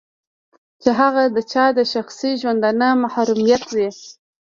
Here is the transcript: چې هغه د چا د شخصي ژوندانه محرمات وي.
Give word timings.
چې 0.81 0.89
هغه 0.99 1.23
د 1.35 1.37
چا 1.51 1.65
د 1.77 1.79
شخصي 1.93 2.31
ژوندانه 2.41 2.87
محرمات 3.03 3.63
وي. 3.75 3.89